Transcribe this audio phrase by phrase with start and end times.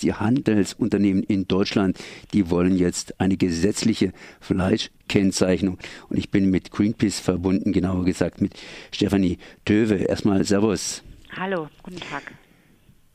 [0.00, 1.98] Die Handelsunternehmen in Deutschland,
[2.32, 5.78] die wollen jetzt eine gesetzliche Fleischkennzeichnung.
[6.08, 8.54] Und ich bin mit Greenpeace verbunden, genauer gesagt mit
[8.92, 9.94] Stefanie Töwe.
[9.96, 11.02] Erstmal Servus.
[11.36, 12.32] Hallo, guten Tag.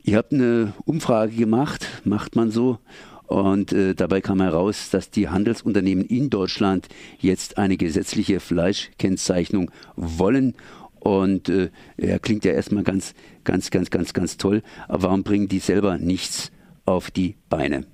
[0.04, 2.78] Ihr habt eine Umfrage gemacht, macht man so.
[3.26, 6.88] Und äh, dabei kam heraus, dass die Handelsunternehmen in Deutschland
[7.18, 10.54] jetzt eine gesetzliche Fleischkennzeichnung wollen.
[11.00, 13.14] Und äh, er klingt ja erstmal ganz,
[13.44, 14.62] ganz, ganz, ganz, ganz toll.
[14.86, 16.52] Aber warum bringen die selber nichts
[16.92, 17.86] auf die Beine?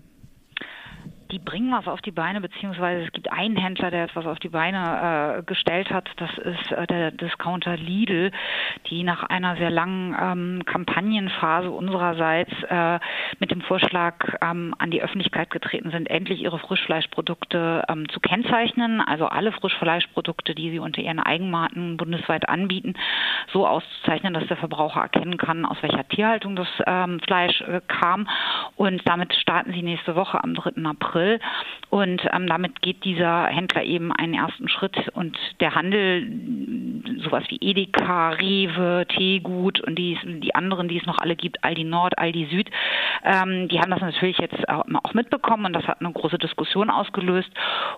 [1.31, 4.49] Die bringen was auf die Beine, beziehungsweise es gibt einen Händler, der etwas auf die
[4.49, 6.09] Beine äh, gestellt hat.
[6.17, 8.31] Das ist äh, der Discounter Lidl,
[8.87, 12.99] die nach einer sehr langen ähm, Kampagnenphase unsererseits äh,
[13.39, 19.01] mit dem Vorschlag ähm, an die Öffentlichkeit getreten sind, endlich ihre Frischfleischprodukte ähm, zu kennzeichnen,
[19.01, 22.95] also alle Frischfleischprodukte, die sie unter ihren Eigenmarken bundesweit anbieten,
[23.53, 28.29] so auszuzeichnen, dass der Verbraucher erkennen kann, aus welcher Tierhaltung das ähm, Fleisch äh, kam.
[28.77, 30.85] Und damit starten sie nächste Woche am 3.
[30.85, 31.41] April April.
[31.91, 36.31] Und ähm, damit geht dieser Händler eben einen ersten Schritt und der Handel,
[37.25, 41.85] sowas wie Edeka, Rewe, Teegut und die, die anderen, die es noch alle gibt, Aldi
[41.85, 42.71] Nord, Aldi Süd,
[43.25, 47.51] ähm, die haben das natürlich jetzt auch, mitbekommen und das hat eine große Diskussion ausgelöst.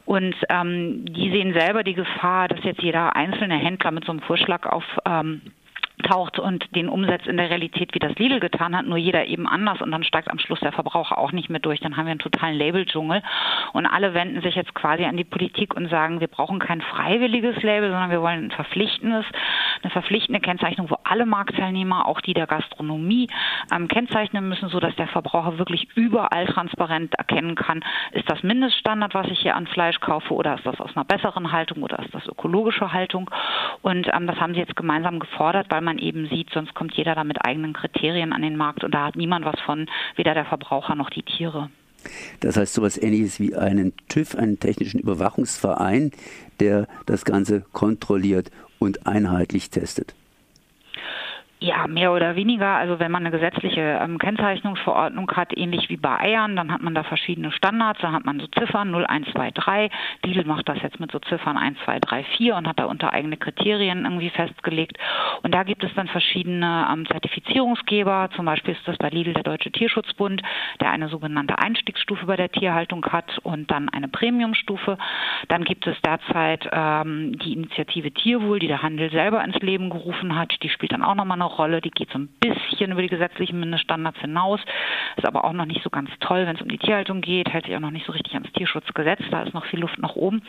[0.04, 4.22] Und ähm, die sehen selber die Gefahr, dass jetzt jeder einzelne Händler mit so einem
[4.22, 5.42] Vorschlag auf ähm,
[6.10, 9.46] taucht und den umsetzt in der Realität, wie das Lidl getan hat, nur jeder eben
[9.46, 11.80] anders und dann steigt am Schluss der Verbraucher auch nicht mehr durch.
[11.80, 13.22] Dann haben wir einen totalen Labeldschungel
[13.72, 17.62] und alle wenden sich jetzt quasi an die Politik und sagen, wir brauchen kein freiwilliges
[17.62, 19.24] Label, sondern wir wollen ein verpflichtendes,
[19.82, 23.28] eine verpflichtende Kennzeichnung, wo alle Marktteilnehmer, auch die der Gastronomie,
[23.72, 29.14] ähm, kennzeichnen müssen, so dass der Verbraucher wirklich überall transparent erkennen kann, ist das Mindeststandard,
[29.14, 32.12] was ich hier an Fleisch kaufe oder ist das aus einer besseren Haltung oder ist
[32.14, 33.30] das ökologische Haltung
[33.82, 37.14] und ähm, das haben sie jetzt gemeinsam gefordert, weil man eben sieht, sonst kommt jeder
[37.14, 40.44] da mit eigenen Kriterien an den Markt und da hat niemand was von, weder der
[40.44, 41.70] Verbraucher noch die Tiere.
[42.40, 46.12] Das heißt so etwas ähnliches wie einen TÜV, einen technischen Überwachungsverein,
[46.58, 50.14] der das Ganze kontrolliert und einheitlich testet.
[51.62, 52.68] Ja, mehr oder weniger.
[52.68, 56.94] Also wenn man eine gesetzliche ähm, Kennzeichnungsverordnung hat, ähnlich wie bei Eiern, dann hat man
[56.94, 58.00] da verschiedene Standards.
[58.00, 59.90] Da hat man so Ziffern 0, 1, 2, 3.
[60.24, 63.12] Lidl macht das jetzt mit so Ziffern 1, 2, 3, 4 und hat da unter
[63.12, 64.96] eigene Kriterien irgendwie festgelegt.
[65.42, 68.30] Und da gibt es dann verschiedene ähm, Zertifizierungsgeber.
[68.34, 70.40] Zum Beispiel ist das bei Lidl der Deutsche Tierschutzbund,
[70.80, 74.96] der eine sogenannte Einstiegsstufe bei der Tierhaltung hat und dann eine Premiumstufe.
[75.48, 80.36] Dann gibt es derzeit ähm, die Initiative Tierwohl, die der Handel selber ins Leben gerufen
[80.36, 80.54] hat.
[80.62, 81.80] Die spielt dann auch nochmal eine Rolle.
[81.80, 84.60] Die geht so ein bisschen über die gesetzlichen Mindeststandards hinaus,
[85.16, 87.66] ist aber auch noch nicht so ganz toll, wenn es um die Tierhaltung geht, hält
[87.66, 89.20] sich auch noch nicht so richtig ans Tierschutzgesetz.
[89.30, 90.42] Da ist noch viel Luft nach oben.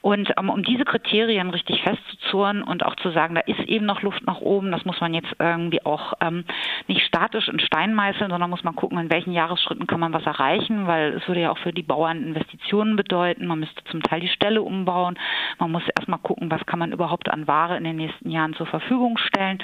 [0.00, 4.02] Und ähm, um diese Kriterien richtig festzuzurren und auch zu sagen, da ist eben noch
[4.02, 6.44] Luft nach oben, das muss man jetzt irgendwie auch ähm,
[6.86, 10.26] nicht statisch in Stein meißeln, sondern muss man gucken, in welchen Jahresschritten kann man was
[10.26, 13.46] erreichen, weil es würde ja auch für die Bauern Investitionen bedeuten.
[13.46, 15.18] Man müsste zum Teil die Stelle umbauen.
[15.58, 18.66] Man muss erstmal gucken, was kann man überhaupt an Ware in den nächsten Jahren zur
[18.66, 19.58] Verfügung stellen.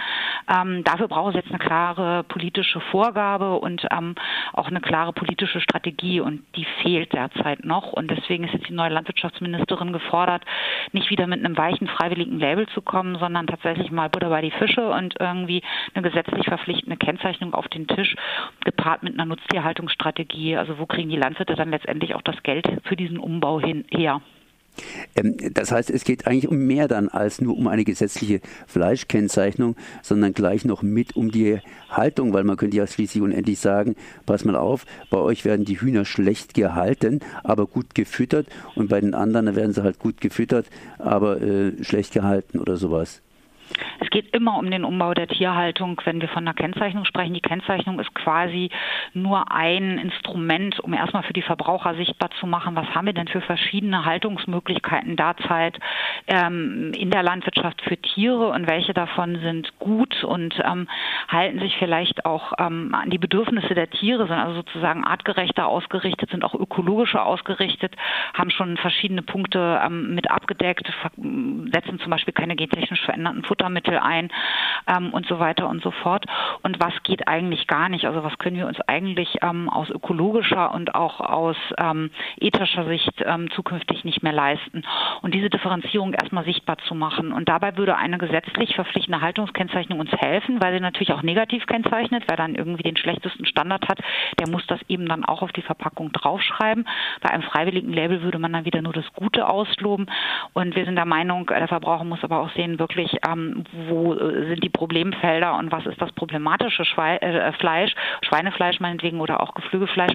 [0.48, 4.14] Ähm, dafür braucht es jetzt eine klare politische Vorgabe und ähm,
[4.52, 7.92] auch eine klare politische Strategie und die fehlt derzeit noch.
[7.92, 10.44] Und deswegen ist jetzt die neue Landwirtschaftsministerin gefordert,
[10.92, 14.50] nicht wieder mit einem weichen freiwilligen Label zu kommen, sondern tatsächlich mal Butter bei die
[14.50, 15.62] Fische und irgendwie
[15.94, 18.16] eine gesetzlich verpflichtende Kennzeichnung auf den Tisch,
[18.64, 20.56] gepaart mit einer Nutztierhaltungsstrategie.
[20.56, 24.20] Also wo kriegen die Landwirte dann letztendlich auch das Geld für diesen Umbau hin her?
[25.14, 29.76] Ähm, das heißt, es geht eigentlich um mehr dann als nur um eine gesetzliche Fleischkennzeichnung,
[30.02, 31.58] sondern gleich noch mit um die
[31.88, 35.80] Haltung, weil man könnte ja schließlich unendlich sagen, pass mal auf, bei euch werden die
[35.80, 40.66] Hühner schlecht gehalten, aber gut gefüttert und bei den anderen werden sie halt gut gefüttert,
[40.98, 43.20] aber äh, schlecht gehalten oder sowas.
[44.00, 47.34] Es geht immer um den Umbau der Tierhaltung, wenn wir von einer Kennzeichnung sprechen.
[47.34, 48.70] Die Kennzeichnung ist quasi
[49.12, 53.28] nur ein Instrument, um erstmal für die Verbraucher sichtbar zu machen, was haben wir denn
[53.28, 55.78] für verschiedene Haltungsmöglichkeiten derzeit
[56.26, 60.88] ähm, in der Landwirtschaft für Tiere und welche davon sind gut und ähm,
[61.28, 66.30] halten sich vielleicht auch ähm, an die Bedürfnisse der Tiere, sind also sozusagen artgerechter ausgerichtet,
[66.30, 67.94] sind auch ökologischer ausgerichtet,
[68.34, 73.98] haben schon verschiedene Punkte ähm, mit abgedeckt, setzen zum Beispiel keine gentechnisch veränderten Futter Futtermittel
[73.98, 74.30] ein
[74.86, 76.24] ähm, und so weiter und so fort.
[76.62, 78.06] Und was geht eigentlich gar nicht?
[78.06, 83.12] Also was können wir uns eigentlich ähm, aus ökologischer und auch aus ähm, ethischer Sicht
[83.24, 84.82] ähm, zukünftig nicht mehr leisten?
[85.20, 87.32] Und diese Differenzierung erstmal sichtbar zu machen.
[87.32, 92.24] Und dabei würde eine gesetzlich verpflichtende Haltungskennzeichnung uns helfen, weil sie natürlich auch negativ kennzeichnet.
[92.28, 94.00] Wer dann irgendwie den schlechtesten Standard hat,
[94.38, 96.88] der muss das eben dann auch auf die Verpackung draufschreiben.
[97.20, 100.06] Bei einem freiwilligen Label würde man dann wieder nur das Gute ausloben.
[100.54, 103.18] Und wir sind der Meinung, der Verbraucher muss aber auch sehen, wirklich,
[103.50, 107.94] ähm, ähm, wo äh, sind die Problemfelder und was ist das problematische Schwe äh, Fleisch,
[108.22, 110.12] Schweinefleisch meinetwegen oder auch Geflügelfleisch,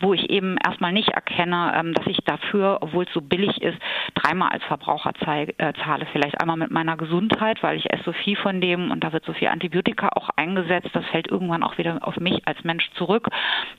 [0.00, 3.78] wo ich eben erstmal nicht erkenne, ähm, dass ich dafür, obwohl es so billig ist,
[4.14, 6.06] dreimal als Verbraucher zahle.
[6.12, 9.24] Vielleicht einmal mit meiner Gesundheit, weil ich esse so viel von dem und da wird
[9.24, 10.90] so viel Antibiotika auch eingesetzt.
[10.92, 13.28] Das fällt irgendwann auch wieder auf mich als Mensch zurück.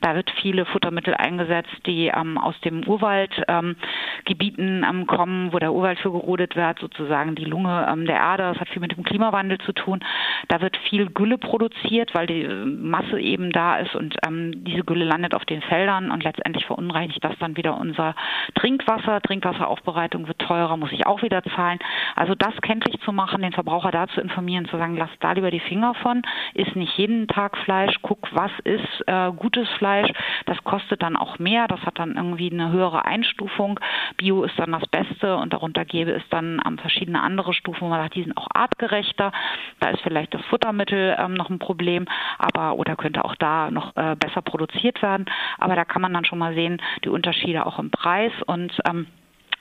[0.00, 5.98] Da wird viele Futtermittel eingesetzt, die ähm, aus dem Urwaldgebieten ähm, kommen, wo der Urwald
[5.98, 8.44] für gerodet wird, sozusagen die Lunge ähm, der Erde.
[8.44, 10.00] Das hat viel mit dem Klimawandel zu tun.
[10.48, 14.84] Da wird viel Gülle produziert, weil die äh, Masse eben da ist und ähm, diese
[14.84, 18.14] Gülle landet auf den Feldern und letztendlich verunreinigt das dann wieder unser
[18.54, 19.20] Trinkwasser.
[19.20, 21.78] Trinkwasseraufbereitung wird teurer, muss ich auch wieder zahlen.
[22.14, 25.60] Also das kenntlich zu machen, den Verbraucher dazu informieren, zu sagen, lass da lieber die
[25.60, 26.22] Finger von,
[26.54, 30.10] isst nicht jeden Tag Fleisch, guck, was ist äh, gutes Fleisch.
[30.46, 33.78] Das kostet dann auch mehr, das hat dann irgendwie eine höhere Einstufung.
[34.16, 37.88] Bio ist dann das Beste und darunter gäbe es dann ähm, verschiedene andere Stufen, wo
[37.88, 39.32] man sagt, die sind auch artgerechter.
[39.80, 42.06] Da ist vielleicht das Futtermittel ähm, noch ein Problem,
[42.38, 45.26] aber oder könnte auch da noch äh, besser produziert werden.
[45.58, 49.06] Aber da kann man dann schon mal sehen, die Unterschiede auch im Preis und ähm,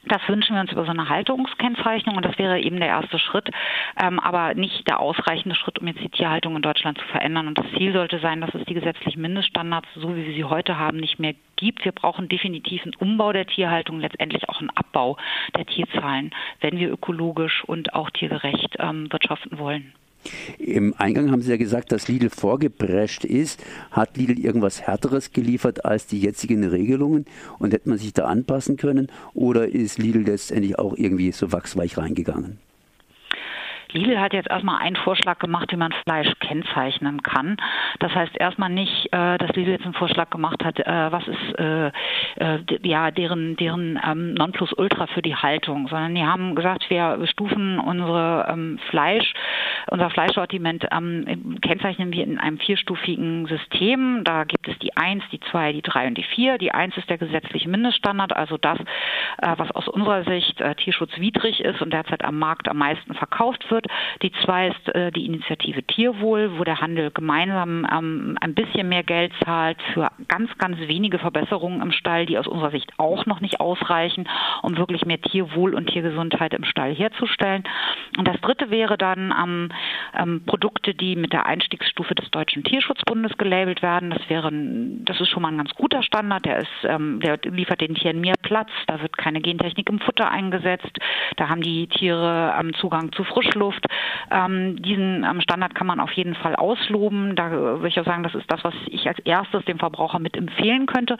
[0.06, 3.50] das wünschen wir uns über so eine Haltungskennzeichnung und das wäre eben der erste Schritt,
[4.02, 7.48] ähm, aber nicht der ausreichende Schritt, um jetzt die Tierhaltung in Deutschland zu verändern.
[7.48, 10.78] Und das Ziel sollte sein, dass es die gesetzlichen Mindeststandards, so wie wir sie heute
[10.78, 11.84] haben, nicht mehr gibt.
[11.84, 15.18] Wir brauchen definitiv einen Umbau der Tierhaltung, letztendlich auch einen Abbau
[15.56, 19.94] der Tierzahlen, wenn wir ökologisch und auch tiergerecht ähm, wirtschaften wollen.
[20.58, 23.64] Im Eingang haben Sie ja gesagt, dass Lidl vorgeprescht ist.
[23.92, 27.26] Hat Lidl irgendwas Härteres geliefert als die jetzigen Regelungen
[27.60, 29.08] und hätte man sich da anpassen können?
[29.34, 32.60] Oder ist Lidl letztendlich auch irgendwie so wachsweich reingegangen?
[33.94, 37.58] Lidl hat jetzt erstmal einen Vorschlag gemacht, wie man Fleisch kennzeichnen kann.
[38.00, 41.60] Das heißt erstmal nicht, äh, dass Lidl jetzt einen Vorschlag gemacht hat, äh, was ist
[41.60, 41.92] äh,
[42.84, 48.48] ja deren deren ähm, Nonplusultra für die Haltung, sondern die haben gesagt, wir stufen unsere
[48.50, 49.34] ähm, Fleisch,
[49.90, 54.24] unser Fleischsortiment ähm, kennzeichnen wir in einem vierstufigen System.
[54.24, 56.58] Da gibt es die 1, die 2, die 3 und die 4.
[56.58, 58.80] Die 1 ist der gesetzliche Mindeststandard, also das,
[59.42, 63.77] was aus unserer Sicht tierschutzwidrig ist und derzeit am Markt am meisten verkauft wird.
[64.22, 69.04] Die zwei ist äh, die Initiative Tierwohl, wo der Handel gemeinsam ähm, ein bisschen mehr
[69.04, 73.42] Geld zahlt für ganz, ganz wenige Verbesserungen im Stall, die aus unserer Sicht auch noch
[73.42, 74.28] nicht ausreichen,
[74.62, 77.64] um wirklich mehr Tierwohl und Tiergesundheit im Stall herzustellen.
[78.18, 79.70] Und das dritte wäre dann ähm,
[80.18, 84.10] ähm, Produkte, die mit der Einstiegsstufe des Deutschen Tierschutzbundes gelabelt werden.
[84.10, 86.46] Das wäre, das ist schon mal ein ganz guter Standard.
[86.46, 88.70] Der ist, ähm, der liefert den Tieren mehr Platz.
[88.88, 90.98] Da wird keine Gentechnik im Futter eingesetzt.
[91.36, 93.67] Da haben die Tiere ähm, Zugang zu Frischluft.
[93.78, 93.86] Zukunft.
[94.30, 97.36] Ähm, diesen ähm, Standard kann man auf jeden Fall ausloben.
[97.36, 100.36] Da würde ich auch sagen, das ist das, was ich als erstes dem Verbraucher mit
[100.36, 101.18] empfehlen könnte.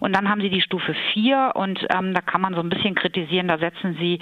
[0.00, 2.94] Und dann haben Sie die Stufe 4 und ähm, da kann man so ein bisschen
[2.94, 3.48] kritisieren.
[3.48, 4.18] Da setzen Sie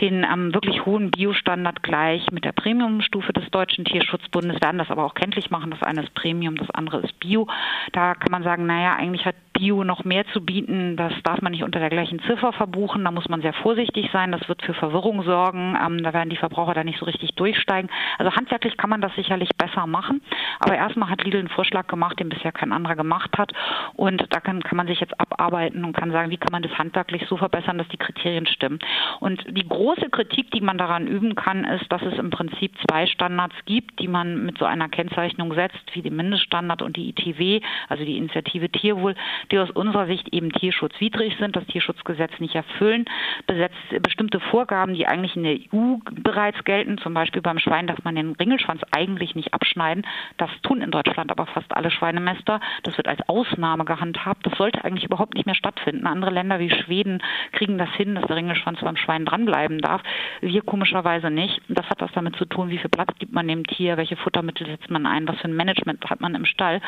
[0.00, 5.04] den ähm, wirklich hohen Biostandard gleich mit der Premiumstufe des Deutschen Tierschutzbundes, werden das aber
[5.04, 5.70] auch kenntlich machen.
[5.70, 7.46] Das eine ist Premium, das andere ist Bio.
[7.92, 10.96] Da kann man sagen, naja, eigentlich hat Bio noch mehr zu bieten.
[10.96, 13.04] Das darf man nicht unter der gleichen Ziffer verbuchen.
[13.04, 14.32] Da muss man sehr vorsichtig sein.
[14.32, 15.78] Das wird für Verwirrung sorgen.
[15.80, 17.90] Ähm, da werden die Verbraucher da nicht so richtig durchsteigen.
[18.18, 20.20] Also handwerklich kann man das sicherlich besser machen.
[20.58, 23.52] Aber erstmal hat Lidl einen Vorschlag gemacht, den bisher kein anderer gemacht hat.
[23.94, 26.76] Und da kann, kann man sich jetzt abarbeiten und kann sagen, wie kann man das
[26.76, 28.80] handwerklich so verbessern, dass die Kriterien stimmen.
[29.20, 33.06] Und die große Kritik, die man daran üben kann, ist, dass es im Prinzip zwei
[33.06, 37.60] Standards gibt, die man mit so einer Kennzeichnung setzt, wie den Mindeststandard und die ITW,
[37.88, 39.14] also die Initiative Tierwohl
[39.50, 43.04] die aus unserer Sicht eben tierschutzwidrig sind, das Tierschutzgesetz nicht erfüllen,
[43.46, 46.98] besetzt bestimmte Vorgaben, die eigentlich in der EU bereits gelten.
[46.98, 50.06] Zum Beispiel beim Schwein darf man den Ringelschwanz eigentlich nicht abschneiden.
[50.36, 52.60] Das tun in Deutschland aber fast alle Schweinemester.
[52.82, 54.46] Das wird als Ausnahme gehandhabt.
[54.46, 56.06] Das sollte eigentlich überhaupt nicht mehr stattfinden.
[56.06, 60.02] Andere Länder wie Schweden kriegen das hin, dass der Ringelschwanz beim Schwein dranbleiben darf.
[60.40, 61.60] Wir komischerweise nicht.
[61.68, 64.66] Das hat was damit zu tun, wie viel Platz gibt man dem Tier, welche Futtermittel
[64.66, 66.80] setzt man ein, was für ein Management hat man im Stall.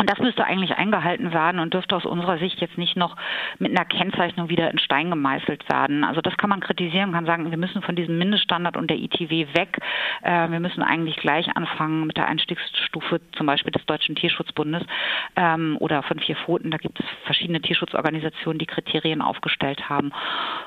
[0.00, 3.16] Und das müsste eigentlich eingehalten werden und dürfte aus unserer Sicht jetzt nicht noch
[3.58, 6.04] mit einer Kennzeichnung wieder in Stein gemeißelt werden.
[6.04, 9.48] Also das kann man kritisieren, kann sagen, wir müssen von diesem Mindeststandard und der ITW
[9.52, 9.76] weg.
[10.22, 14.84] Äh, wir müssen eigentlich gleich anfangen mit der Einstiegsstufe zum Beispiel des Deutschen Tierschutzbundes
[15.36, 16.70] ähm, oder von Vier Pfoten.
[16.70, 20.12] Da gibt es verschiedene Tierschutzorganisationen, die Kriterien aufgestellt haben.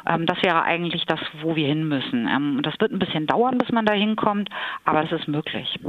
[0.07, 2.27] Ähm, das wäre eigentlich das, wo wir hin müssen.
[2.27, 4.49] Ähm, das wird ein bisschen dauern, bis man da hinkommt,
[4.85, 5.79] aber es ist möglich.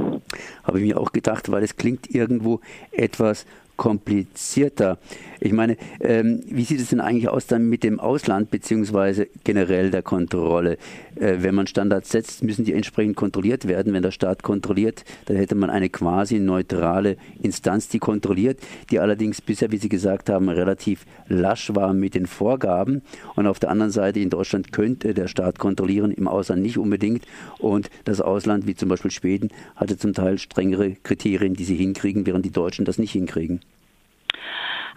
[0.63, 2.61] Habe ich mir auch gedacht, weil es klingt irgendwo
[2.91, 3.45] etwas etwas
[3.77, 4.97] komplizierter.
[5.39, 9.91] Ich meine, ähm, wie sieht es denn eigentlich aus dann mit dem Ausland beziehungsweise generell
[9.91, 10.77] der Kontrolle?
[11.15, 13.93] Äh, wenn man Standards setzt, müssen die entsprechend kontrolliert werden.
[13.93, 18.59] Wenn der Staat kontrolliert, dann hätte man eine quasi neutrale Instanz, die kontrolliert,
[18.91, 23.01] die allerdings bisher, wie Sie gesagt haben, relativ lasch war mit den Vorgaben.
[23.35, 27.25] Und auf der anderen Seite in Deutschland könnte der Staat kontrollieren, im Ausland nicht unbedingt.
[27.59, 32.25] Und das Ausland, wie zum Beispiel Schweden, hatte zum Teil strengere Kriterien, die sie hinkriegen,
[32.25, 33.61] während die Deutschen das nicht hinkriegen.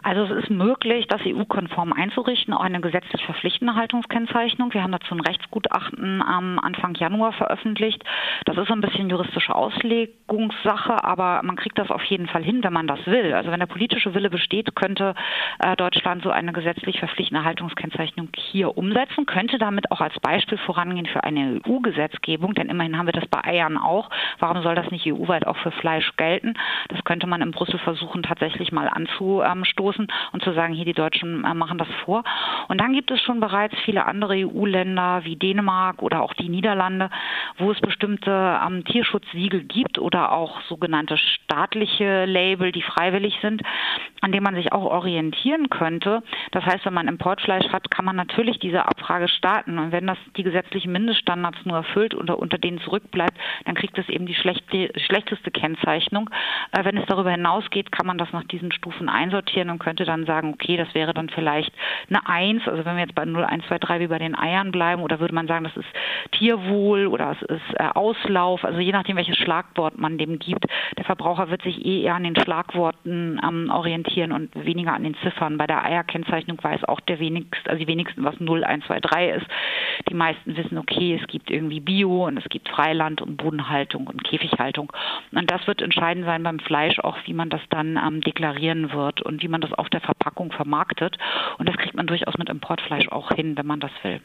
[0.02, 4.72] Also es ist möglich, das EU-konform einzurichten, auch eine gesetzlich verpflichtende Haltungskennzeichnung.
[4.72, 8.04] Wir haben dazu ein Rechtsgutachten am Anfang Januar veröffentlicht.
[8.44, 12.72] Das ist ein bisschen juristische Auslegungssache, aber man kriegt das auf jeden Fall hin, wenn
[12.72, 13.34] man das will.
[13.34, 15.14] Also wenn der politische Wille besteht, könnte
[15.58, 21.06] äh, Deutschland so eine gesetzlich verpflichtende Haltungskennzeichnung hier umsetzen, könnte damit auch als Beispiel vorangehen
[21.06, 24.10] für eine EU-Gesetzgebung, denn immerhin haben wir das bei Eiern auch.
[24.38, 26.54] Warum soll das nicht EU-weit auch für Fleisch gelten?
[26.88, 30.94] Das könnte man in Brüssel versuchen, tatsächlich mal anzustoßen anzustoßen und zu sagen, hier die
[30.94, 32.24] Deutschen äh, machen das vor.
[32.68, 37.10] Und dann gibt es schon bereits viele andere EU-Länder wie Dänemark oder auch die Niederlande,
[37.58, 43.62] wo es bestimmte ähm, Tierschutzsiegel gibt oder auch sogenannte staatliche Label, die freiwillig sind,
[44.20, 46.22] an denen man sich auch orientieren könnte.
[46.50, 49.78] Das heißt, wenn man Importfleisch hat, kann man natürlich diese Abfrage starten.
[49.78, 54.08] Und wenn das die gesetzlichen Mindeststandards nur erfüllt oder unter denen zurückbleibt, dann kriegt es
[54.08, 56.30] eben die schlechte, schlechteste Kennzeichnung.
[56.72, 60.26] Äh, wenn es darüber hinausgeht, kann man das nach diesen Stufen einsortieren und könnte dann
[60.26, 61.72] sagen, okay, das wäre dann vielleicht
[62.08, 64.72] eine 1, also wenn wir jetzt bei 0, 1, 2, 3 wie bei den Eiern
[64.72, 65.88] bleiben, oder würde man sagen, das ist
[66.32, 70.64] Tierwohl oder es ist äh, Auslauf, also je nachdem, welches Schlagwort man dem gibt.
[70.96, 75.14] Der Verbraucher wird sich eh eher an den Schlagworten ähm, orientieren und weniger an den
[75.22, 75.58] Ziffern.
[75.58, 79.30] Bei der Eierkennzeichnung weiß auch der wenigste, also die wenigsten, was 0, 1, 2, 3
[79.30, 79.46] ist.
[80.08, 84.24] Die meisten wissen, okay, es gibt irgendwie Bio und es gibt Freiland und Bodenhaltung und
[84.24, 84.92] Käfighaltung.
[85.32, 89.22] Und das wird entscheidend sein beim Fleisch auch, wie man das dann ähm, deklarieren wird
[89.22, 91.18] und wie man das auf der Verpackung vermarktet.
[91.58, 94.20] Und das kriegt man durchaus mit Importfleisch auch hin, wenn man das will.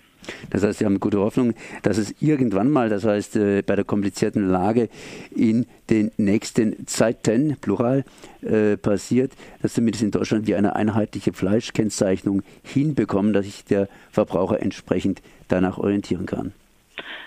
[0.50, 3.86] Das heißt, Sie haben gute Hoffnung, dass es irgendwann mal, das heißt äh, bei der
[3.86, 4.90] komplizierten Lage
[5.36, 8.04] in den nächsten Zeiten, plural,
[8.42, 14.62] äh, passiert, dass zumindest in Deutschland wir eine einheitliche Fleischkennzeichnung hinbekommen, dass sich der Verbraucher
[14.62, 16.54] entsprechend danach orientieren kann.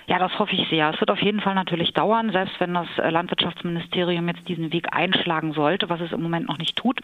[0.09, 0.91] Ja, das hoffe ich sehr.
[0.91, 4.95] Es wird auf jeden Fall natürlich dauern, selbst wenn das äh, Landwirtschaftsministerium jetzt diesen Weg
[4.95, 7.01] einschlagen sollte, was es im Moment noch nicht tut,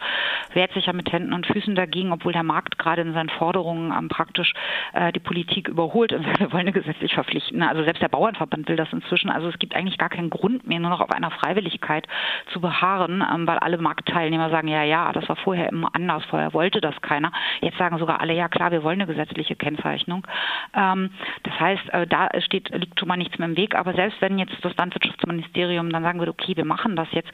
[0.53, 3.91] wehrt sich ja mit Händen und Füßen dagegen, obwohl der Markt gerade in seinen Forderungen
[3.91, 4.53] ähm, praktisch
[4.93, 6.11] äh, die Politik überholt.
[6.39, 7.61] Wir wollen eine gesetzlich verpflichten.
[7.61, 9.29] Also selbst der Bauernverband will das inzwischen.
[9.29, 12.07] Also es gibt eigentlich gar keinen Grund mehr, nur noch auf einer Freiwilligkeit
[12.53, 16.53] zu beharren, ähm, weil alle Marktteilnehmer sagen, ja, ja, das war vorher immer anders, vorher
[16.53, 17.33] wollte das keiner.
[17.59, 20.25] Jetzt sagen sogar alle, ja klar, wir wollen eine gesetzliche Kennzeichnung.
[20.73, 21.09] Ähm,
[21.43, 23.75] das heißt, äh, da steht, liegt schon mal nichts mehr im Weg.
[23.75, 27.29] Aber selbst wenn jetzt das Landwirtschaftsministerium dann sagen würde, okay, wir machen das jetzt,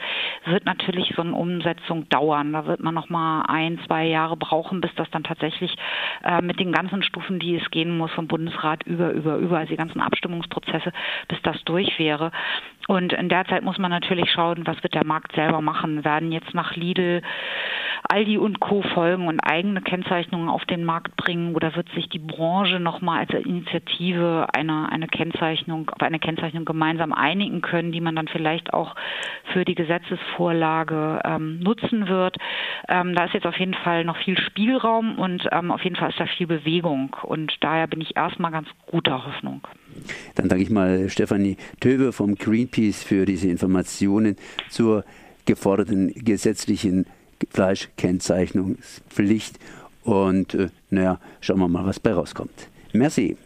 [0.45, 2.53] wird natürlich so eine Umsetzung dauern.
[2.53, 5.75] Da wird man noch mal ein, zwei Jahre brauchen, bis das dann tatsächlich
[6.23, 9.69] äh, mit den ganzen Stufen, die es gehen muss, vom Bundesrat über, über, über, also
[9.69, 10.91] die ganzen Abstimmungsprozesse,
[11.27, 12.31] bis das durch wäre.
[12.87, 16.03] Und in der Zeit muss man natürlich schauen, was wird der Markt selber machen.
[16.03, 17.21] Werden jetzt nach Lidl,
[18.07, 18.81] Aldi und Co.
[18.81, 23.45] folgen und eigene Kennzeichnungen auf den Markt bringen oder wird sich die Branche nochmal als
[23.45, 28.95] Initiative eine, eine Kennzeichnung, auf eine Kennzeichnung gemeinsam einigen können, die man dann vielleicht auch
[29.53, 32.37] für die Gesetzesvorlage ähm, nutzen wird.
[32.87, 36.09] Ähm, da ist jetzt auf jeden Fall noch viel Spielraum und ähm, auf jeden Fall
[36.09, 39.67] ist da viel Bewegung und daher bin ich erstmal ganz guter Hoffnung.
[40.35, 44.35] Dann danke ich mal Stefanie Töwe vom Greenpeace für diese Informationen
[44.69, 45.03] zur
[45.45, 47.05] geforderten gesetzlichen
[47.49, 49.59] Fleischkennzeichnungspflicht.
[50.03, 52.69] Und äh, naja, schauen wir mal, was bei rauskommt.
[52.93, 53.35] Merci.